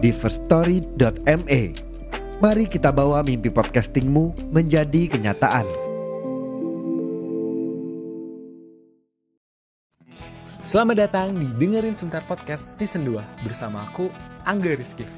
di 0.00 0.10
firststory.me. 0.10 1.62
Mari 2.40 2.64
kita 2.72 2.88
bawa 2.88 3.20
mimpi 3.20 3.52
podcastingmu 3.52 4.48
menjadi 4.48 5.12
kenyataan. 5.12 5.68
Selamat 10.64 11.08
datang 11.08 11.36
di 11.36 11.48
Dengerin 11.56 11.96
Sebentar 11.96 12.20
Podcast 12.20 12.76
Season 12.76 13.00
2 13.00 13.48
Bersama 13.48 13.88
aku, 13.88 14.12
Angga 14.44 14.76
Rizky 14.76 15.08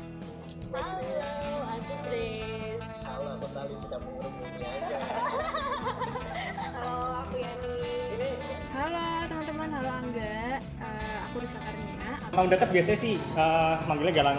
Halo, 0.71 1.67
aku 1.67 1.95
Grace. 2.07 2.91
Halo, 3.03 3.43
aku 3.43 3.47
kita 3.51 3.99
mengerumuni 3.99 4.63
aja 4.63 4.99
Halo, 6.79 7.27
aku 7.27 7.35
Yani. 7.43 7.75
Halo 8.71 9.07
teman-teman, 9.27 9.69
halo 9.75 9.91
Angga. 9.99 10.63
Eh, 10.63 11.17
aku 11.27 11.37
Risa 11.43 11.59
Karnia. 11.59 12.11
Emang 12.31 12.47
deket 12.47 12.69
biasanya 12.71 12.99
sih 13.03 13.15
eh, 13.19 13.75
manggilnya 13.91 14.15
galang 14.15 14.39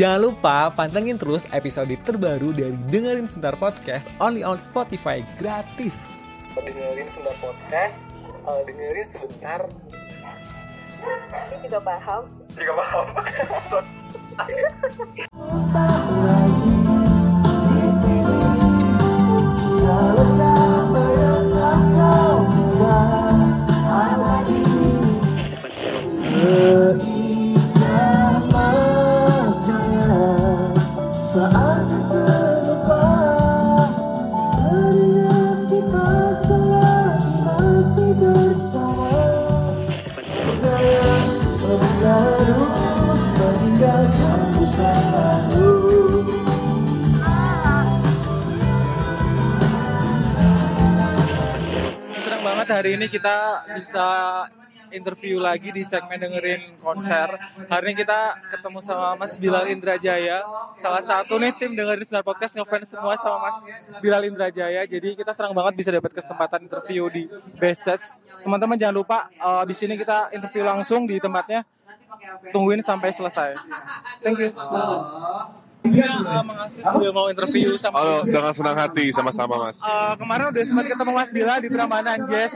Jangan 0.00 0.16
lupa 0.16 0.72
pantengin 0.72 1.20
terus 1.20 1.44
episode 1.52 1.92
terbaru 2.08 2.56
dari 2.56 2.72
Dengerin 2.88 3.28
Sebentar 3.28 3.52
Podcast 3.60 4.08
Only 4.16 4.40
on 4.40 4.56
Spotify 4.56 5.20
gratis. 5.36 6.16
Dengerin 6.56 7.04
sebentar 7.04 7.36
podcast 7.36 8.08
eh, 8.24 8.60
dengerin 8.64 9.04
sebentar 9.04 9.60
Ini 11.52 11.68
juga 11.68 11.84
paham. 11.84 12.32
juga 12.56 12.72
paham 12.80 13.04
Senang 43.90 44.06
banget 52.46 52.68
hari 52.70 52.94
ini 52.94 53.10
kita 53.10 53.66
bisa 53.74 54.06
interview 54.94 55.42
lagi 55.42 55.74
di 55.74 55.82
segmen 55.82 56.22
dengerin 56.22 56.78
konser. 56.78 57.34
Hari 57.66 57.90
ini 57.90 57.94
kita 57.98 58.38
ketemu 58.54 58.78
sama 58.78 59.18
Mas 59.18 59.34
Bilal 59.34 59.66
Indrajaya, 59.66 60.42
salah 60.78 61.02
satu 61.02 61.42
nih 61.42 61.50
tim 61.58 61.74
dengerin 61.74 62.06
Sinar 62.06 62.22
Podcast 62.22 62.54
ngefans 62.58 62.94
semua 62.94 63.18
sama 63.18 63.50
Mas 63.50 63.58
Bilal 63.98 64.22
Indrajaya. 64.30 64.86
Jadi 64.86 65.18
kita 65.18 65.34
senang 65.34 65.50
banget 65.50 65.74
bisa 65.74 65.90
dapat 65.90 66.14
kesempatan 66.14 66.62
interview 66.66 67.10
di 67.10 67.26
Best. 67.58 68.22
Teman-teman 68.46 68.78
jangan 68.78 68.96
lupa 69.02 69.26
uh, 69.42 69.66
di 69.66 69.74
sini 69.74 69.98
kita 69.98 70.30
interview 70.30 70.62
langsung 70.62 71.10
di 71.10 71.18
tempatnya. 71.18 71.66
Tungguin 72.52 72.82
sampai 72.82 73.10
selesai. 73.14 73.54
Thank 74.22 74.38
you. 74.38 74.50
Ya, 75.90 76.10
uh, 76.22 76.42
makasih 76.46 76.82
sudah 76.86 77.10
mau 77.10 77.26
interview 77.26 77.74
sama 77.74 77.98
Halo, 77.98 78.22
dengan 78.22 78.54
senang 78.54 78.76
hati 78.78 79.10
sama-sama 79.10 79.54
mas. 79.58 79.82
Eh, 79.82 80.14
kemarin 80.16 80.44
udah 80.54 80.62
sempat 80.62 80.86
ketemu 80.86 81.12
Mas 81.12 81.30
Bila 81.34 81.54
di 81.58 81.68
Prambanan 81.68 82.18
Jazz. 82.30 82.52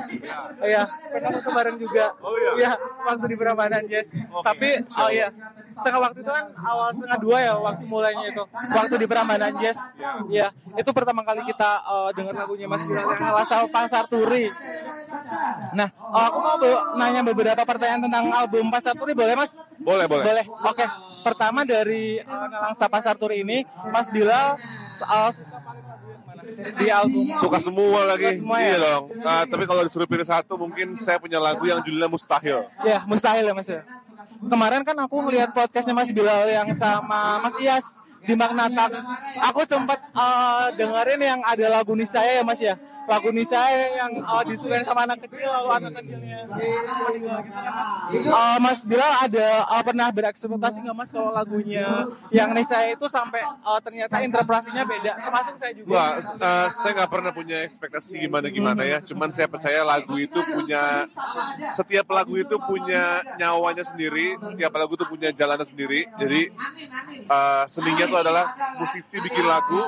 Oh 0.63 0.67
iya, 0.67 0.83
pernah 0.87 1.31
foto 1.35 1.51
bareng 1.51 1.77
juga. 1.83 2.15
Oh 2.23 2.35
iya? 2.55 2.73
waktu 2.79 3.27
di 3.27 3.37
Prambanan 3.37 3.83
Jazz. 3.91 4.09
Tapi 4.23 4.69
oh 4.87 5.11
iya, 5.11 5.29
setengah 5.67 6.01
waktu 6.11 6.19
itu 6.23 6.31
kan 6.31 6.47
awal 6.63 6.89
setengah 6.95 7.19
dua 7.19 7.39
ya 7.43 7.53
waktu 7.59 7.85
mulainya 7.91 8.27
itu. 8.31 8.43
Waktu 8.71 8.95
di 9.03 9.07
Prambanan 9.11 9.53
Jazz. 9.59 9.79
Iya, 10.31 10.55
itu 10.79 10.91
pertama 10.95 11.27
kali 11.27 11.43
kita 11.43 11.71
eh, 11.83 12.11
dengar 12.15 12.35
lagunya 12.39 12.67
Mas 12.71 12.87
Bila 12.87 13.03
yang 13.03 13.19
salah 13.19 13.47
satu 13.51 13.67
Pasar 13.67 14.05
Turi. 14.07 14.47
Nah, 15.75 15.89
eh, 15.91 16.23
aku 16.31 16.39
mau 16.39 16.57
nanya 16.95 17.27
beberapa 17.27 17.63
pertanyaan 17.67 18.07
tentang 18.07 18.25
album 18.31 18.71
Pasar 18.71 18.95
Turi 18.95 19.13
boleh 19.13 19.35
Mas? 19.35 19.59
Boleh, 19.85 20.07
boleh. 20.09 20.25
Boleh. 20.25 20.45
Oke. 20.49 20.85
Pertama 21.25 21.65
dari 21.65 22.21
uh, 22.21 22.47
Nelangsa 22.53 22.85
Pasar 22.89 23.17
Turi 23.17 23.41
ini, 23.41 23.65
Mas 23.89 24.13
Bilal 24.13 24.61
uh, 25.09 25.31
di 26.77 26.87
album. 26.93 27.33
Suka 27.41 27.57
semua 27.61 28.05
lagi. 28.05 28.37
Suka 28.37 28.41
semua 28.45 28.57
ya? 28.61 28.67
Iya 28.69 28.77
dong. 28.81 29.05
Ah, 29.25 29.45
tapi 29.49 29.65
kalau 29.65 29.81
disuruh 29.81 30.05
pilih 30.05 30.27
satu, 30.29 30.61
mungkin 30.61 30.93
saya 30.97 31.17
punya 31.17 31.41
lagu 31.41 31.65
yang 31.65 31.81
judulnya 31.81 32.13
Mustahil. 32.13 32.69
Ya, 32.85 33.01
mustahil 33.09 33.45
ya 33.49 33.55
Mas 33.57 33.69
ya. 33.73 33.81
Kemarin 34.45 34.85
kan 34.85 34.97
aku 35.01 35.25
ngeliat 35.25 35.57
podcastnya 35.57 35.97
Mas 35.97 36.13
Bilal 36.13 36.45
yang 36.53 36.69
sama 36.77 37.41
Mas 37.41 37.57
Iyas 37.57 38.04
di 38.25 38.35
Magnatax. 38.35 38.93
Aku 39.53 39.63
sempat 39.69 40.01
uh, 40.17 40.73
dengerin 40.75 41.21
yang 41.21 41.41
ada 41.45 41.67
lagu 41.81 41.93
Niscaya 41.93 42.41
ya 42.41 42.45
Mas 42.45 42.61
ya. 42.61 42.77
Lagu 43.05 43.29
Niscaya 43.29 44.01
yang 44.01 44.13
uh, 44.25 44.41
disukain 44.49 44.81
sama 44.81 45.05
anak 45.05 45.21
kecil 45.29 45.45
lalu 45.45 45.69
anak 45.77 45.93
kecilnya. 46.01 46.39
Uh, 48.25 48.57
Mas 48.65 48.81
Bilal 48.89 49.13
ada 49.29 49.49
uh, 49.69 49.83
pernah 49.85 50.09
berekspektasi 50.09 50.81
nggak 50.81 50.97
Mas 50.97 51.11
kalau 51.13 51.29
lagunya 51.29 52.09
yang 52.33 52.57
Niscaya 52.57 52.97
itu 52.97 53.05
sampai 53.05 53.45
uh, 53.45 53.81
ternyata 53.85 54.25
interpretasinya 54.25 54.89
beda 54.89 55.13
termasuk 55.21 55.55
saya 55.61 55.73
juga. 55.77 55.91
Wah, 55.93 56.11
ah, 56.41 56.69
saya 56.71 56.93
nggak 56.97 57.11
pernah 57.11 57.33
punya 57.35 57.57
ekspektasi 57.65 58.25
gimana-gimana 58.25 58.83
ya. 58.85 58.99
Cuman 59.05 59.29
saya 59.33 59.49
percaya 59.49 59.85
lagu 59.85 60.15
itu 60.17 60.41
punya, 60.41 61.09
setiap 61.73 62.07
lagu 62.13 62.35
itu 62.39 62.57
punya 62.65 63.21
nyawanya 63.37 63.85
sendiri. 63.85 64.39
Setiap 64.41 64.73
lagu 64.77 64.95
itu 64.95 65.07
punya 65.09 65.29
jalannya 65.33 65.67
sendiri. 65.67 66.09
Jadi 66.21 66.41
ah, 67.29 67.65
seninya 67.69 68.07
itu 68.15 68.23
adalah 68.23 68.45
musisi 68.79 69.19
bikin 69.19 69.43
lagu, 69.43 69.83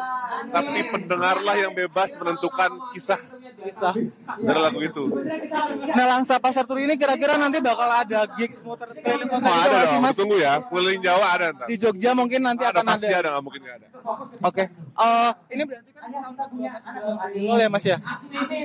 tapi 0.51 0.91
pendengarlah 0.91 1.55
yang 1.55 1.71
bebas 1.71 2.19
menentukan 2.19 2.71
kisah 2.91 3.21
Bisa. 3.63 3.95
dari 4.43 4.59
lagu 4.59 4.81
itu. 4.83 5.05
Nah, 5.95 6.07
Langsa 6.11 6.43
Pasar 6.43 6.67
Turi 6.67 6.91
ini 6.91 6.99
kira-kira 6.99 7.39
nanti 7.39 7.63
bakal 7.63 7.87
ada 7.87 8.27
gigs 8.35 8.67
muter 8.67 8.91
sekeliling 8.99 9.31
kota 9.31 9.47
Wah, 9.47 9.55
gitu 9.63 9.71
ada 9.71 9.79
dong, 9.87 10.03
Mas? 10.03 10.17
tunggu 10.19 10.37
ya. 10.43 10.53
Keliling 10.67 11.03
Jawa 11.03 11.27
ada 11.39 11.47
ntar. 11.55 11.67
Di 11.71 11.77
Jogja 11.79 12.11
mungkin 12.19 12.41
nanti 12.43 12.67
Ada 12.67 12.83
akan 12.83 12.85
pasti 12.91 13.07
ada. 13.07 13.19
ada, 13.23 13.29
nggak 13.39 13.45
mungkin 13.47 13.61
nggak 13.63 13.77
ada. 13.79 13.87
Oke. 14.43 14.65
Eh, 14.75 15.31
ini 15.55 15.63
berarti 15.63 15.91
kan 15.95 16.11
tahun 16.35 17.59
ya 17.63 17.69
Mas 17.71 17.85
ya. 17.87 17.99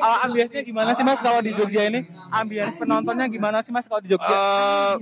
Uh, 0.01 0.17
ambiensnya 0.25 0.61
gimana 0.65 0.89
sih 0.97 1.05
Mas 1.05 1.21
kalau 1.21 1.39
di 1.45 1.53
Jogja 1.53 1.85
ini? 1.85 2.01
Ambience 2.33 2.75
penontonnya 2.81 3.29
gimana 3.29 3.61
sih 3.61 3.69
Mas 3.69 3.85
kalau 3.85 4.01
di 4.01 4.09
Jogja? 4.09 4.25
Eh, 4.33 4.93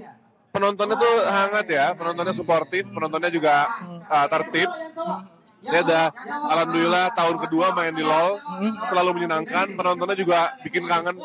penontonnya 0.50 0.96
tuh 0.98 1.16
hangat 1.26 1.66
ya, 1.70 1.86
penontonnya 1.94 2.36
suportif, 2.36 2.84
penontonnya 2.90 3.32
juga 3.32 3.70
uh, 4.10 4.28
tertib. 4.30 4.70
Saya 5.60 5.84
udah 5.84 6.06
alhamdulillah 6.56 7.12
tahun 7.20 7.36
kedua 7.44 7.76
main 7.76 7.92
di 7.92 8.00
LOL, 8.00 8.40
selalu 8.88 9.20
menyenangkan, 9.20 9.76
penontonnya 9.76 10.16
juga 10.16 10.56
bikin 10.64 10.88
kangen. 10.88 11.20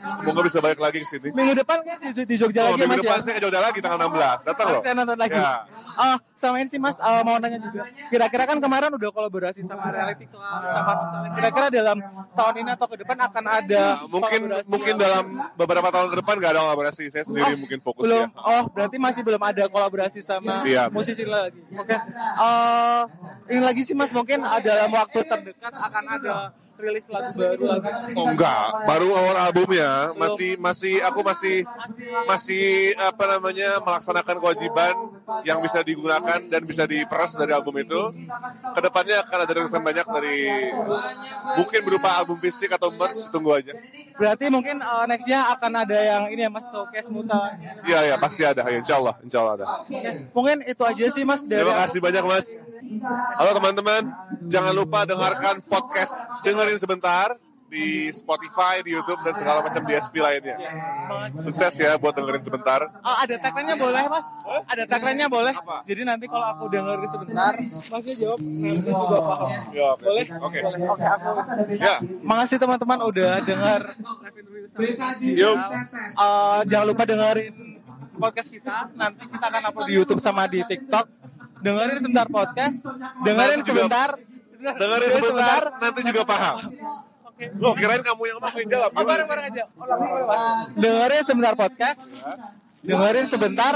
Semoga 0.00 0.40
bisa 0.42 0.58
balik 0.58 0.78
lagi 0.78 0.98
ke 0.98 1.06
sini. 1.06 1.28
Minggu 1.30 1.54
depan 1.54 1.78
kan 1.80 1.96
di, 2.00 2.24
di 2.24 2.34
Jogja 2.34 2.60
Oh, 2.62 2.66
lagi 2.70 2.80
minggu 2.80 2.90
Mas 2.90 3.00
depan 3.00 3.14
ya. 3.14 3.22
saya 3.22 3.34
ke 3.34 3.42
Jogja 3.42 3.60
lagi 3.60 3.78
tanggal 3.78 3.98
16. 4.02 4.48
Datang 4.48 4.66
loh. 4.66 4.80
Saya 4.80 4.94
nonton 4.94 5.16
lagi. 5.16 5.36
Ya. 5.36 5.52
Ah, 5.92 6.16
sama 6.34 6.56
ini 6.56 6.66
sih 6.66 6.76
Mas, 6.76 6.96
eh, 6.96 7.22
mau 7.22 7.36
nanya 7.36 7.58
juga. 7.58 7.82
Kira-kira 8.08 8.44
kan 8.44 8.56
kemarin 8.58 8.90
udah 8.90 9.10
kolaborasi 9.10 9.60
sama 9.62 9.90
Reality 9.90 10.24
Club, 10.24 10.40
sama. 10.40 10.92
Kira-kira 11.30 11.66
dalam 11.68 11.98
tahun 12.32 12.54
ini 12.56 12.70
atau 12.70 12.86
ke 12.86 12.96
depan 12.98 13.16
akan 13.20 13.44
ada 13.44 13.82
Nah, 13.92 14.08
mungkin 14.08 14.40
mungkin 14.66 14.94
dalam 14.96 15.24
beberapa 15.54 15.88
tahun 15.90 16.06
ke 16.08 16.16
depan 16.18 16.34
nggak 16.36 16.50
ada 16.50 16.60
kolaborasi. 16.64 17.04
Saya 17.08 17.24
sendiri 17.24 17.52
mungkin 17.54 17.78
fokus 17.78 18.08
belum. 18.08 18.26
ya. 18.26 18.40
Oh, 18.40 18.62
berarti 18.66 18.96
masih 18.96 19.20
belum 19.20 19.42
ada 19.42 19.64
kolaborasi 19.66 20.20
sama 20.20 20.64
Iya. 20.64 20.88
musisi 20.88 21.22
lagi. 21.22 21.60
Oke. 21.70 21.92
Eh, 21.92 23.02
ini 23.50 23.60
lagi 23.60 23.82
sih 23.82 23.92
Mas, 23.92 24.10
mungkin 24.10 24.40
ada 24.40 24.62
dalam 24.62 24.90
waktu 24.90 25.20
terdekat 25.20 25.72
akan 25.72 26.04
ada 26.08 26.34
rilis 26.80 27.06
lagu 27.12 27.30
baru 27.36 27.64
lagi? 27.76 27.90
Oh 28.16 28.26
enggak, 28.32 28.66
baru 28.88 29.08
awal 29.12 29.36
albumnya 29.48 29.90
masih 30.16 30.56
masih 30.56 30.94
aku 31.04 31.20
masih 31.22 31.56
masih 32.26 32.96
apa 32.96 33.24
namanya 33.36 33.78
melaksanakan 33.84 34.36
kewajiban 34.40 34.94
yang 35.46 35.58
bisa 35.62 35.80
digunakan 35.84 36.40
dan 36.46 36.62
bisa 36.64 36.84
diperas 36.84 37.36
dari 37.36 37.52
album 37.54 37.78
itu. 37.80 38.00
Ke 38.74 38.80
depannya 38.80 39.22
akan 39.24 39.38
ada 39.44 39.52
rilisan 39.52 39.82
banyak 39.82 40.06
dari 40.06 40.36
mungkin 41.58 41.80
berupa 41.86 42.16
album 42.16 42.38
fisik 42.38 42.72
atau 42.74 42.92
merch, 42.92 43.28
tunggu 43.28 43.56
aja. 43.56 43.72
Berarti 44.16 44.46
mungkin 44.52 44.84
uh, 44.84 45.04
nextnya 45.08 45.48
akan 45.56 45.72
ada 45.86 45.98
yang 45.98 46.22
ini 46.32 46.44
ya 46.46 46.50
mas 46.52 46.68
showcase 46.68 47.08
muta. 47.08 47.56
Iya 47.84 48.14
ya 48.14 48.16
pasti 48.20 48.42
ada, 48.44 48.62
ya, 48.68 48.76
insya 48.78 49.00
Allah, 49.00 49.14
insya 49.24 49.38
Allah 49.42 49.54
ada. 49.62 49.66
Mungkin 50.36 50.66
itu 50.68 50.82
aja 50.84 51.04
sih 51.10 51.24
mas 51.24 51.44
dari 51.44 51.64
Terima 51.64 51.76
kasih 51.86 51.98
banyak 52.00 52.24
mas. 52.24 52.46
Halo 53.38 53.50
teman-teman, 53.56 54.02
jangan 54.48 54.72
lupa 54.74 55.04
dengarkan 55.08 55.62
podcast 55.64 56.16
dengerin 56.44 56.78
sebentar 56.80 57.36
di 57.70 58.10
Spotify, 58.10 58.82
di 58.82 58.90
YouTube 58.98 59.22
dan 59.22 59.34
segala 59.38 59.62
macam 59.62 59.86
DSP 59.86 60.18
lainnya. 60.18 60.58
Sukses 61.38 61.70
ya 61.78 61.94
buat 61.94 62.18
dengerin 62.18 62.42
sebentar. 62.42 62.82
Oh, 62.82 63.16
ada 63.16 63.38
tagline-nya 63.38 63.78
boleh 63.78 64.02
mas? 64.10 64.26
Ada 64.66 64.82
tagline-nya 64.90 65.28
boleh? 65.30 65.54
Jadi 65.86 66.02
nanti 66.02 66.26
kalau 66.26 66.46
aku 66.50 66.64
dengerin 66.66 67.06
sebentar, 67.06 67.54
masnya 67.62 68.14
jawab 68.18 68.38
nanti 68.42 68.90
juga 68.90 69.18
paham. 69.22 69.48
Ya, 69.70 69.86
oke. 69.94 70.02
Boleh? 70.02 70.24
Oke. 70.42 70.58
Oke, 70.90 71.04
aku. 71.06 71.28
Ya, 71.78 71.96
Makasih 72.26 72.58
teman-teman 72.58 72.98
udah 73.06 73.38
interview 73.38 74.66
sama 74.70 75.14
yuk. 75.22 75.56
Eh, 76.18 76.60
jangan 76.66 76.86
lupa 76.90 77.02
dengerin 77.06 77.54
podcast 78.18 78.48
kita. 78.50 78.76
Nanti 78.98 79.22
kita 79.30 79.46
akan 79.46 79.62
upload 79.70 79.86
di 79.86 79.94
YouTube 79.94 80.20
sama 80.20 80.50
di 80.50 80.60
TikTok. 80.66 81.06
Dengerin 81.60 81.98
sebentar 82.00 82.26
podcast. 82.26 82.88
Dengerin 83.22 83.60
sebentar. 83.62 84.08
Dengerin 84.60 85.10
sebentar, 85.16 85.62
nanti 85.80 86.00
juga 86.04 86.22
paham. 86.28 86.56
Oke. 87.40 87.56
Loh, 87.56 87.72
kirain 87.72 88.04
kamu 88.04 88.22
yang 88.28 88.36
mau 88.36 88.52
jawab. 88.52 88.90
Oh, 88.92 89.04
bareng-bareng 89.08 89.44
aja. 89.48 89.64
Mas. 90.28 90.42
Dengerin 90.76 91.24
sebentar 91.24 91.52
podcast. 91.56 92.00
Dengerin 92.84 93.26
sebentar. 93.32 93.74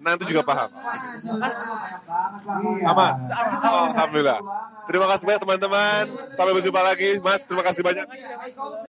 Nanti 0.00 0.24
juga 0.24 0.40
paham. 0.42 0.68
Mas, 1.36 1.56
Aman. 2.88 3.12
Alhamdulillah. 3.92 4.40
Terima 4.88 5.06
kasih 5.12 5.24
banyak 5.28 5.42
teman-teman. 5.44 6.04
Sampai 6.32 6.52
berjumpa 6.56 6.80
lagi, 6.80 7.20
Mas. 7.20 7.44
Terima 7.44 7.60
kasih 7.68 7.84
banyak. 7.84 8.06